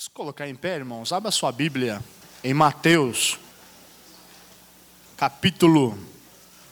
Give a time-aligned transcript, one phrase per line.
[0.00, 1.12] Vamos colocar em pé, irmãos.
[1.12, 2.02] Abra sua Bíblia
[2.42, 3.38] em Mateus,
[5.14, 5.94] capítulo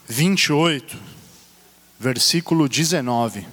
[0.08, 0.98] 28,
[2.00, 3.46] versículo 19.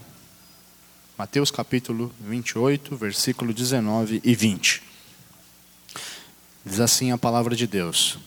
[1.17, 4.81] Mateus capítulo 28, versículo 19 e 20.
[6.65, 8.17] Diz assim a palavra de Deus: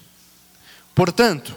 [0.95, 1.57] Portanto,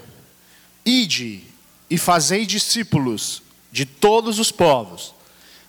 [0.85, 1.43] ide
[1.89, 5.13] e fazei discípulos de todos os povos,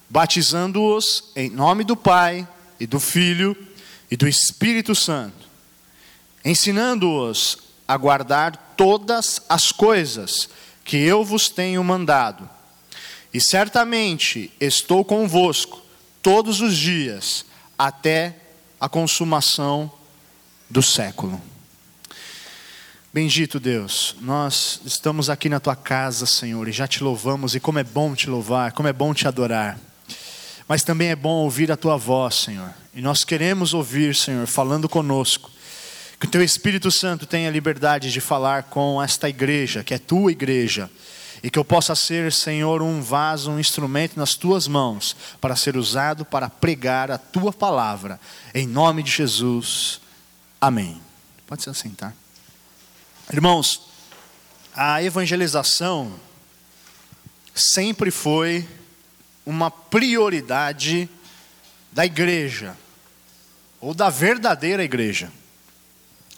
[0.09, 2.47] batizando-os em nome do Pai
[2.79, 3.57] e do Filho
[4.13, 5.49] e do Espírito Santo,
[6.45, 7.57] ensinando-os
[7.89, 10.51] a guardar todas as coisas
[10.85, 12.47] que eu vos tenho mandado.
[13.33, 15.81] E certamente estou convosco
[16.21, 17.47] todos os dias,
[17.79, 18.37] até
[18.79, 19.91] a consumação
[20.69, 21.41] do século.
[23.15, 27.79] Bendito Deus, nós estamos aqui na tua casa, Senhor, e já te louvamos, e como
[27.79, 29.79] é bom te louvar, como é bom te adorar.
[30.73, 32.73] Mas também é bom ouvir a tua voz, Senhor.
[32.95, 35.51] E nós queremos ouvir, Senhor, falando conosco.
[36.19, 40.33] Que o teu Espírito Santo tenha liberdade de falar com esta igreja, que é tua
[40.33, 40.91] igreja.
[41.43, 45.77] E que eu possa ser, Senhor, um vaso, um instrumento nas tuas mãos, para ser
[45.77, 48.19] usado para pregar a tua palavra.
[48.55, 50.01] Em nome de Jesus.
[50.59, 51.03] Amém.
[51.47, 52.15] Pode se assentar.
[53.31, 53.91] Irmãos,
[54.75, 56.15] a evangelização
[57.55, 58.67] sempre foi
[59.45, 61.09] uma prioridade
[61.91, 62.77] da igreja,
[63.81, 65.31] ou da verdadeira igreja.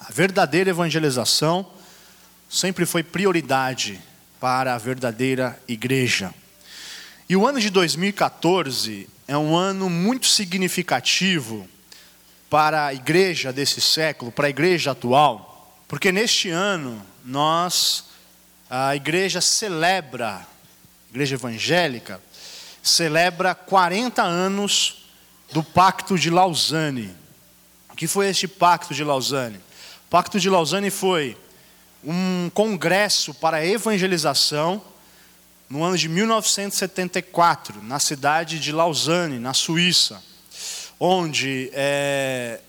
[0.00, 1.70] A verdadeira evangelização
[2.48, 4.00] sempre foi prioridade
[4.41, 6.34] para a verdadeira igreja.
[7.28, 11.68] E o ano de 2014 é um ano muito significativo
[12.50, 15.55] para a igreja desse século, para a igreja atual
[15.94, 18.06] porque neste ano nós,
[18.68, 20.46] a igreja celebra, a
[21.11, 22.20] igreja evangélica,
[22.84, 25.06] celebra 40 anos
[25.50, 27.16] do Pacto de Lausanne.
[27.90, 29.56] O que foi este Pacto de Lausanne?
[29.56, 31.34] O Pacto de Lausanne foi
[32.05, 34.82] um congresso para a evangelização
[35.70, 40.22] no ano de 1974, na cidade de Lausanne, na Suíça,
[41.01, 42.61] onde é,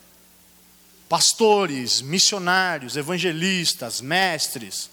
[1.10, 4.90] pastores, missionários, evangelistas, mestres,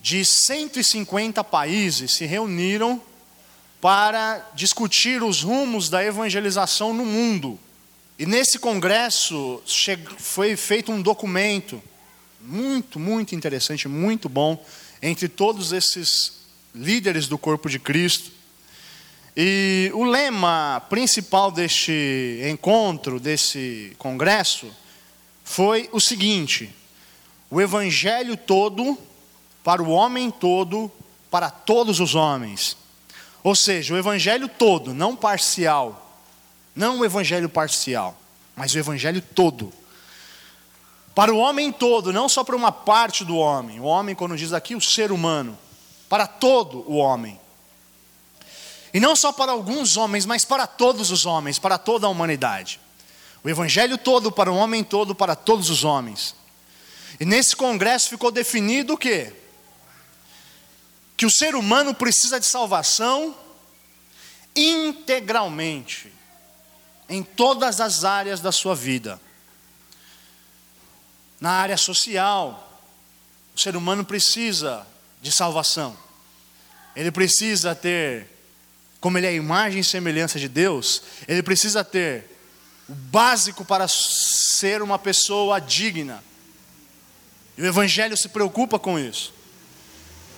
[0.00, 3.00] de 150 países se reuniram
[3.82, 7.58] para discutir os rumos da evangelização no mundo.
[8.16, 9.60] E nesse congresso
[10.18, 11.82] foi feito um documento
[12.40, 14.64] muito, muito interessante, muito bom,
[15.02, 18.30] entre todos esses líderes do corpo de Cristo.
[19.36, 24.72] E o lema principal deste encontro, desse congresso,
[25.42, 26.72] foi o seguinte:
[27.50, 28.96] o evangelho todo
[29.64, 30.88] para o homem todo,
[31.28, 32.80] para todos os homens.
[33.42, 36.16] Ou seja, o evangelho todo, não parcial,
[36.74, 38.16] não o evangelho parcial,
[38.54, 39.72] mas o evangelho todo.
[41.14, 43.80] Para o homem todo, não só para uma parte do homem.
[43.80, 45.58] O homem, quando diz aqui, o ser humano,
[46.08, 47.38] para todo o homem.
[48.94, 52.80] E não só para alguns homens, mas para todos os homens, para toda a humanidade.
[53.42, 56.34] O evangelho todo para o homem todo, para todos os homens.
[57.18, 59.32] E nesse congresso ficou definido o quê?
[61.22, 63.32] Que o ser humano precisa de salvação
[64.56, 66.12] integralmente,
[67.08, 69.20] em todas as áreas da sua vida.
[71.40, 72.82] Na área social,
[73.54, 74.84] o ser humano precisa
[75.20, 75.96] de salvação.
[76.96, 78.28] Ele precisa ter,
[79.00, 82.36] como ele é a imagem e semelhança de Deus, ele precisa ter
[82.88, 86.20] o básico para ser uma pessoa digna.
[87.56, 89.32] E o Evangelho se preocupa com isso.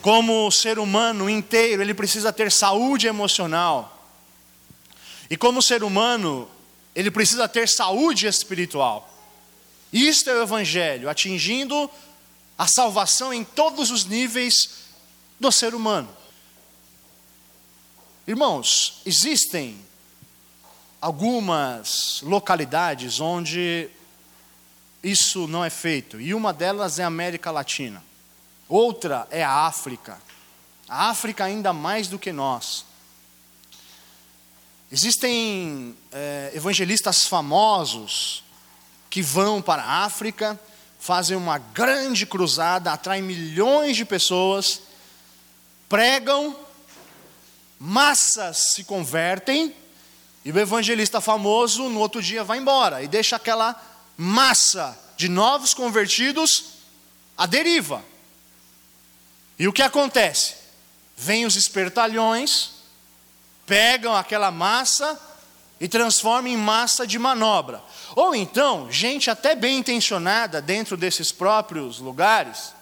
[0.05, 4.07] Como ser humano inteiro, ele precisa ter saúde emocional.
[5.31, 6.47] E como ser humano,
[6.95, 9.11] ele precisa ter saúde espiritual.
[9.91, 11.91] Isto é o Evangelho, atingindo
[12.59, 14.55] a salvação em todos os níveis
[15.41, 16.15] do ser humano.
[18.29, 19.79] Irmãos, existem
[21.01, 23.89] algumas localidades onde
[25.03, 28.05] isso não é feito, e uma delas é a América Latina,
[28.69, 30.21] outra é a África,
[30.89, 32.85] a África ainda mais do que nós.
[34.91, 38.45] Existem é, evangelistas famosos
[39.11, 40.59] que vão para a África,
[41.01, 44.83] fazem uma grande cruzada, atraem milhões de pessoas,
[45.89, 46.57] pregam,
[47.79, 49.75] massas se convertem,
[50.45, 53.75] e o evangelista famoso, no outro dia, vai embora e deixa aquela
[54.17, 56.65] massa de novos convertidos
[57.37, 58.05] à deriva.
[59.59, 60.55] E o que acontece?
[61.17, 62.71] Vêm os espertalhões,
[63.67, 65.19] pegam aquela massa
[65.81, 67.83] e transforma em massa de manobra.
[68.17, 72.73] Ou então, gente até bem intencionada dentro desses próprios lugares,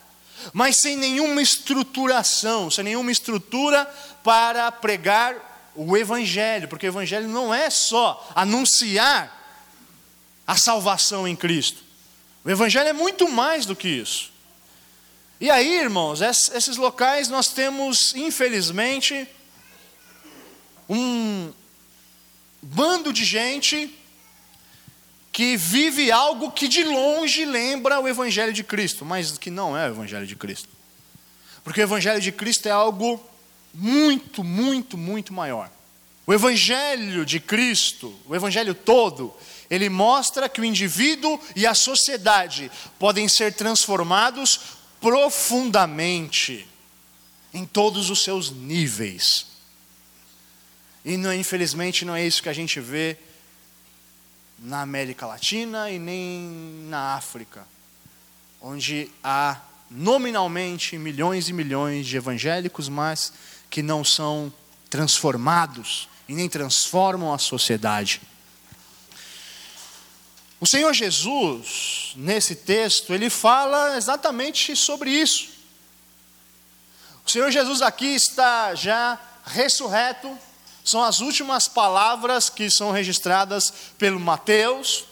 [0.52, 3.84] mas sem nenhuma estruturação, sem nenhuma estrutura
[4.24, 9.40] para pregar o Evangelho, porque o Evangelho não é só anunciar
[10.46, 11.82] a salvação em Cristo.
[12.44, 14.31] O Evangelho é muito mais do que isso.
[15.42, 19.26] E aí, irmãos, esses locais nós temos, infelizmente,
[20.88, 21.52] um
[22.62, 23.92] bando de gente
[25.32, 29.88] que vive algo que de longe lembra o Evangelho de Cristo, mas que não é
[29.88, 30.68] o Evangelho de Cristo.
[31.64, 33.20] Porque o Evangelho de Cristo é algo
[33.74, 35.68] muito, muito, muito maior.
[36.24, 39.34] O Evangelho de Cristo, o Evangelho todo,
[39.68, 46.66] ele mostra que o indivíduo e a sociedade podem ser transformados profundamente,
[47.52, 49.46] em todos os seus níveis.
[51.04, 53.18] E não, infelizmente não é isso que a gente vê
[54.60, 57.66] na América Latina e nem na África,
[58.60, 59.60] onde há
[59.90, 63.32] nominalmente milhões e milhões de evangélicos, mas
[63.68, 64.52] que não são
[64.88, 68.22] transformados e nem transformam a sociedade.
[70.62, 75.48] O Senhor Jesus, nesse texto, ele fala exatamente sobre isso.
[77.26, 80.38] O Senhor Jesus aqui está já ressurreto,
[80.84, 85.06] são as últimas palavras que são registradas pelo Mateus.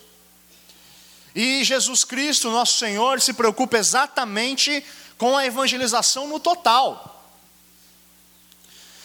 [1.35, 4.85] E Jesus Cristo, nosso Senhor, se preocupa exatamente
[5.19, 7.29] com a evangelização no total.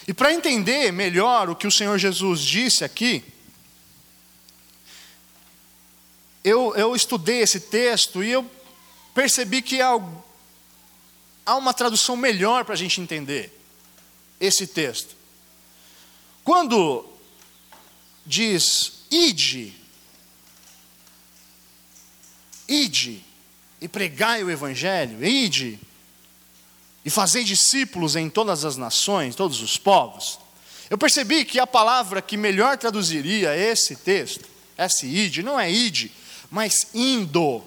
[0.08, 3.34] E para entender melhor o que o Senhor Jesus disse aqui,
[6.46, 8.50] eu, eu estudei esse texto e eu
[9.16, 10.00] percebi que há,
[11.44, 13.52] há uma tradução melhor para a gente entender
[14.40, 15.16] esse texto.
[16.44, 17.04] Quando
[18.24, 19.74] diz ide,
[22.70, 23.26] ide
[23.82, 25.80] e pregai o evangelho, ide
[27.04, 30.38] e fazei discípulos em todas as nações, todos os povos.
[30.92, 36.12] Eu percebi que a palavra que melhor traduziria esse texto, esse ide, não é ide,
[36.56, 37.62] mas indo.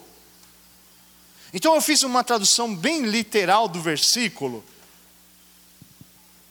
[1.53, 4.65] Então eu fiz uma tradução bem literal do versículo,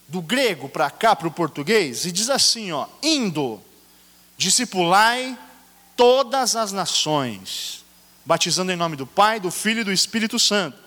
[0.07, 3.59] do grego para cá, para o português, e diz assim: ó, indo,
[4.37, 5.35] discipulai
[5.95, 7.83] todas as nações,
[8.23, 10.77] batizando em nome do Pai, do Filho e do Espírito Santo,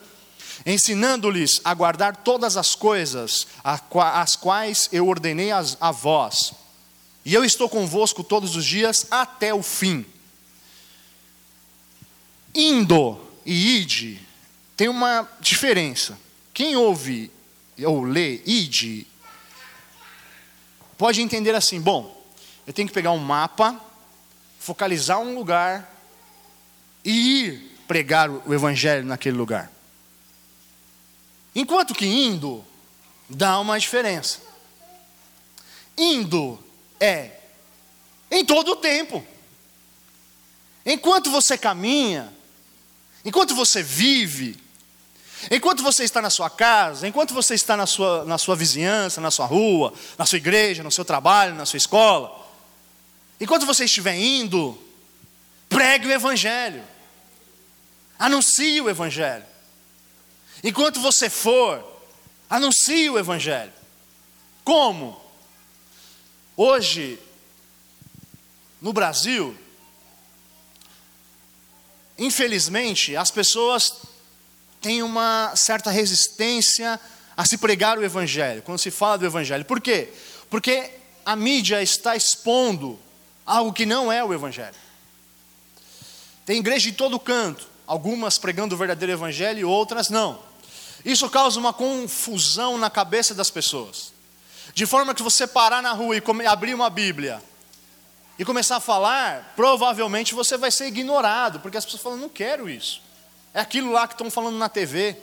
[0.64, 6.52] ensinando-lhes a guardar todas as coisas as quais eu ordenei a vós.
[7.24, 10.06] E eu estou convosco todos os dias até o fim.
[12.54, 14.20] Indo e ide
[14.76, 16.18] tem uma diferença.
[16.52, 17.30] Quem ouve
[17.84, 19.06] ou lê ide
[20.96, 22.24] pode entender assim: bom,
[22.66, 23.80] eu tenho que pegar um mapa,
[24.58, 25.94] focalizar um lugar
[27.04, 29.70] e ir pregar o evangelho naquele lugar.
[31.54, 32.64] Enquanto que indo
[33.28, 34.40] dá uma diferença.
[35.96, 36.58] Indo
[36.98, 37.32] é
[38.30, 39.24] em todo o tempo.
[40.84, 42.32] Enquanto você caminha,
[43.24, 44.58] enquanto você vive,
[45.48, 49.30] Enquanto você está na sua casa, enquanto você está na sua, na sua vizinhança, na
[49.30, 52.46] sua rua, na sua igreja, no seu trabalho, na sua escola,
[53.40, 54.76] enquanto você estiver indo,
[55.68, 56.84] pregue o Evangelho,
[58.18, 59.44] anuncie o Evangelho.
[60.62, 61.82] Enquanto você for,
[62.50, 63.72] anuncie o Evangelho.
[64.62, 65.18] Como?
[66.54, 67.18] Hoje,
[68.82, 69.56] no Brasil,
[72.20, 73.94] infelizmente, as pessoas
[74.80, 77.00] tem uma certa resistência
[77.36, 79.64] a se pregar o Evangelho, quando se fala do Evangelho.
[79.64, 80.12] Por quê?
[80.48, 80.90] Porque
[81.24, 82.98] a mídia está expondo
[83.44, 84.76] algo que não é o Evangelho.
[86.44, 90.40] Tem igreja de todo canto, algumas pregando o verdadeiro Evangelho e outras não.
[91.04, 94.12] Isso causa uma confusão na cabeça das pessoas.
[94.74, 97.42] De forma que você parar na rua e abrir uma Bíblia
[98.40, 102.70] e começar a falar, provavelmente você vai ser ignorado, porque as pessoas falam, não quero
[102.70, 103.02] isso.
[103.52, 105.14] É aquilo lá que estão falando na TV.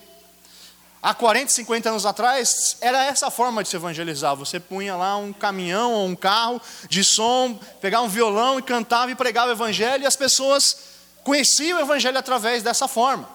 [1.01, 4.36] Há 40, 50 anos atrás, era essa forma de se evangelizar.
[4.36, 9.09] Você punha lá um caminhão ou um carro de som, pegava um violão e cantava
[9.09, 10.77] e pregava o evangelho, e as pessoas
[11.24, 13.27] conheciam o evangelho através dessa forma.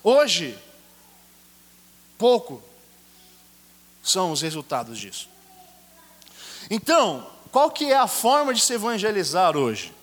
[0.00, 0.56] Hoje,
[2.16, 2.62] pouco
[4.00, 5.28] são os resultados disso.
[6.70, 9.94] Então, qual que é a forma de se evangelizar hoje?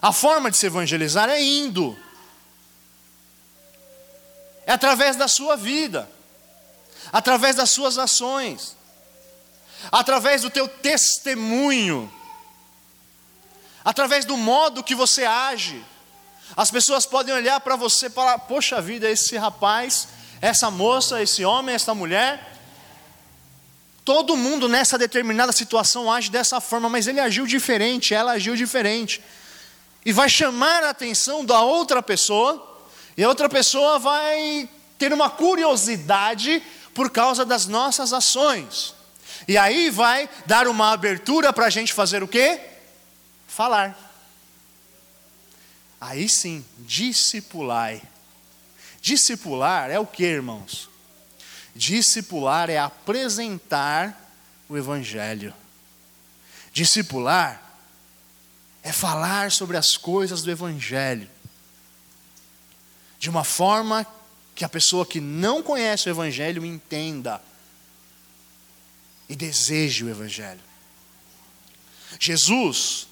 [0.00, 1.96] A forma de se evangelizar é indo
[4.70, 6.08] é através da sua vida,
[7.12, 8.76] através das suas ações,
[9.90, 12.12] através do teu testemunho.
[13.82, 15.82] através do modo que você age.
[16.54, 20.06] As pessoas podem olhar para você e falar: Poxa vida, esse rapaz,
[20.40, 22.59] essa moça, esse homem, essa mulher.
[24.10, 29.22] Todo mundo nessa determinada situação age dessa forma, mas ele agiu diferente, ela agiu diferente.
[30.04, 32.82] E vai chamar a atenção da outra pessoa,
[33.16, 36.60] e a outra pessoa vai ter uma curiosidade
[36.92, 38.96] por causa das nossas ações.
[39.46, 42.60] E aí vai dar uma abertura para a gente fazer o quê?
[43.46, 43.96] Falar.
[46.00, 48.02] Aí sim, discipulai.
[49.00, 50.89] Discipular é o que, irmãos?
[51.74, 54.18] Discipular é apresentar
[54.68, 55.54] o Evangelho.
[56.72, 57.62] Discipular
[58.82, 61.28] é falar sobre as coisas do Evangelho.
[63.18, 64.06] De uma forma
[64.54, 67.42] que a pessoa que não conhece o Evangelho entenda
[69.28, 70.60] e deseje o Evangelho.
[72.18, 73.06] Jesus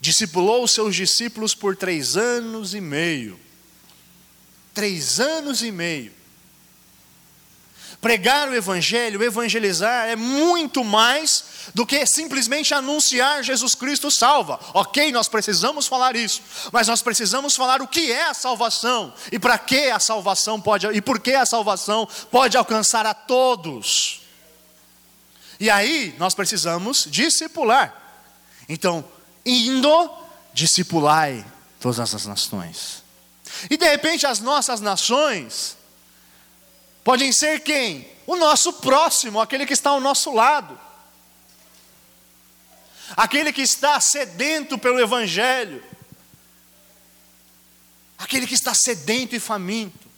[0.00, 3.38] discipulou os seus discípulos por três anos e meio.
[4.72, 6.12] Três anos e meio.
[8.00, 14.60] Pregar o Evangelho, evangelizar, é muito mais do que simplesmente anunciar Jesus Cristo salva.
[14.74, 19.38] Ok, nós precisamos falar isso, mas nós precisamos falar o que é a salvação e
[19.38, 24.20] para que a salvação pode e por que a salvação pode alcançar a todos.
[25.58, 27.94] E aí nós precisamos discipular.
[28.68, 29.04] Então,
[29.44, 30.10] indo,
[30.52, 31.44] discipulai
[31.80, 33.02] todas as nações.
[33.70, 35.76] E de repente as nossas nações
[37.06, 38.04] podem ser quem?
[38.26, 40.76] O nosso próximo, aquele que está ao nosso lado.
[43.16, 45.80] Aquele que está sedento pelo Evangelho.
[48.18, 50.08] Aquele que está sedento e faminto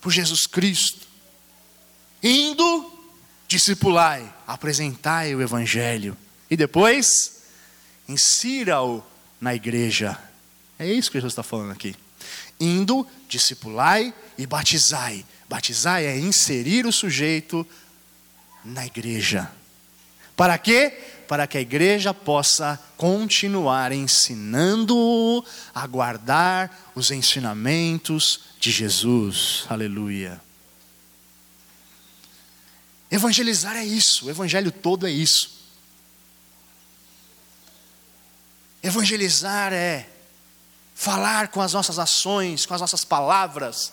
[0.00, 1.06] por Jesus Cristo.
[2.20, 2.92] Indo,
[3.46, 6.18] discipulai, apresentai o Evangelho.
[6.50, 7.44] E depois,
[8.08, 9.00] insira-o
[9.40, 10.20] na igreja.
[10.76, 11.94] É isso que Jesus está falando aqui.
[12.58, 15.24] Indo, discipulai e batizai.
[15.48, 17.66] Batizai é inserir o sujeito
[18.64, 19.50] na igreja.
[20.36, 20.90] Para quê?
[21.28, 29.64] Para que a igreja possa continuar ensinando-o a guardar os ensinamentos de Jesus.
[29.68, 30.40] Aleluia.
[33.10, 35.54] Evangelizar é isso, o evangelho todo é isso.
[38.82, 40.08] Evangelizar é
[40.94, 43.92] falar com as nossas ações, com as nossas palavras,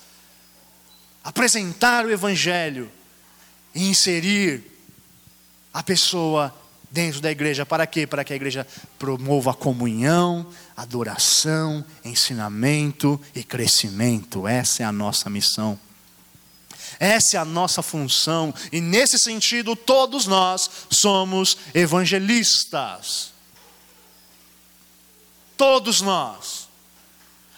[1.24, 2.92] apresentar o Evangelho
[3.74, 4.63] e inserir
[5.74, 6.54] a pessoa
[6.90, 7.66] dentro da igreja.
[7.66, 8.06] Para quê?
[8.06, 8.68] Para que a igreja
[9.00, 14.48] promova a comunhão, adoração, ensinamento e crescimento.
[14.48, 15.80] Essa é a nossa missão.
[17.00, 23.32] Essa é a nossa função, e nesse sentido, todos nós somos evangelistas
[25.62, 26.61] todos nós.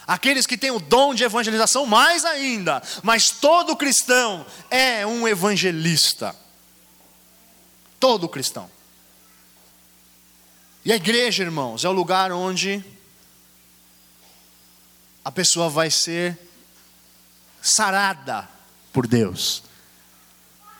[0.05, 6.35] Aqueles que têm o dom de evangelização, mais ainda, mas todo cristão é um evangelista.
[7.99, 8.69] Todo cristão.
[10.83, 12.83] E a igreja, irmãos, é o lugar onde
[15.23, 16.37] a pessoa vai ser
[17.61, 18.47] sarada
[18.91, 19.63] por Deus.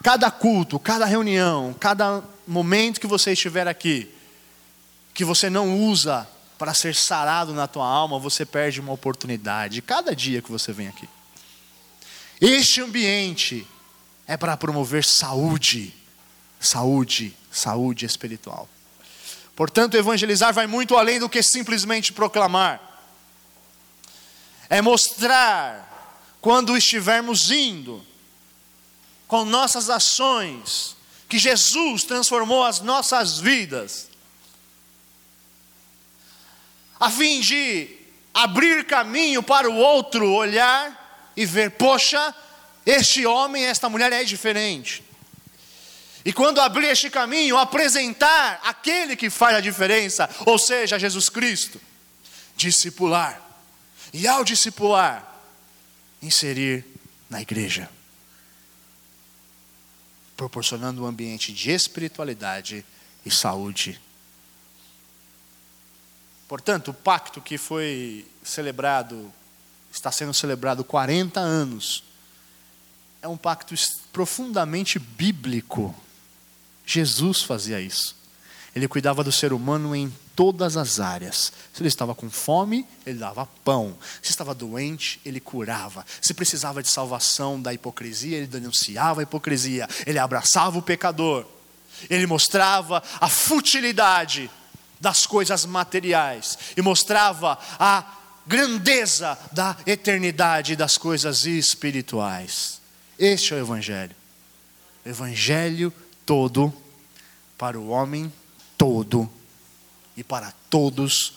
[0.04, 4.14] Cada culto, cada reunião, cada momento que você estiver aqui,
[5.14, 6.28] que você não usa
[6.64, 10.88] para ser sarado na tua alma, você perde uma oportunidade cada dia que você vem
[10.88, 11.10] aqui.
[12.40, 13.68] Este ambiente
[14.26, 15.94] é para promover saúde,
[16.62, 18.70] saúde, saúde espiritual.
[19.54, 22.80] Portanto, evangelizar vai muito além do que simplesmente proclamar.
[24.70, 28.02] É mostrar quando estivermos indo
[29.28, 30.96] com nossas ações
[31.28, 34.13] que Jesus transformou as nossas vidas
[37.04, 37.90] a fim de
[38.34, 42.34] abrir caminho para o outro olhar e ver, poxa,
[42.86, 45.04] este homem, esta mulher é diferente.
[46.24, 51.82] E quando abrir este caminho, apresentar aquele que faz a diferença, ou seja, Jesus Cristo,
[52.56, 53.42] discipular.
[54.14, 55.44] E ao discipular,
[56.22, 56.86] inserir
[57.30, 57.90] na igreja,
[60.38, 62.86] proporcionando um ambiente de espiritualidade
[63.26, 64.00] e saúde
[66.48, 69.32] Portanto, o pacto que foi celebrado,
[69.92, 72.04] está sendo celebrado 40 anos,
[73.22, 73.74] é um pacto
[74.12, 75.96] profundamente bíblico.
[76.86, 78.16] Jesus fazia isso.
[78.76, 81.54] Ele cuidava do ser humano em todas as áreas.
[81.74, 83.96] Se ele estava com fome, ele dava pão.
[84.22, 86.06] Se estava doente, ele curava.
[86.20, 89.88] Se precisava de salvação da hipocrisia, ele denunciava a hipocrisia.
[90.06, 91.46] Ele abraçava o pecador.
[92.10, 94.50] Ele mostrava a futilidade
[95.04, 98.06] das coisas materiais e mostrava a
[98.48, 102.80] grandeza da eternidade das coisas espirituais.
[103.20, 104.16] Este é o Evangelho.
[105.06, 105.94] Evangelho
[106.26, 106.74] todo
[107.58, 108.32] para o homem
[108.78, 109.30] todo
[110.16, 111.34] e para todos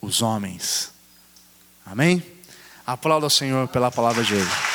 [0.00, 0.90] os homens.
[1.84, 2.24] Amém?
[2.86, 4.69] Aplauda o Senhor pela palavra de hoje.